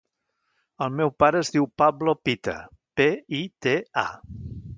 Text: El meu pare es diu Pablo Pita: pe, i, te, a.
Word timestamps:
El 0.85 0.95
meu 1.01 1.11
pare 1.23 1.41
es 1.45 1.53
diu 1.57 1.67
Pablo 1.83 2.15
Pita: 2.29 2.57
pe, 3.01 3.07
i, 3.43 3.45
te, 3.67 3.77
a. 4.07 4.09